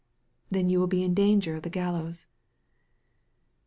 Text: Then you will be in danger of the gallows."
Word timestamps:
Then 0.49 0.67
you 0.67 0.79
will 0.79 0.87
be 0.87 1.03
in 1.03 1.13
danger 1.13 1.53
of 1.55 1.61
the 1.61 1.69
gallows." 1.69 2.25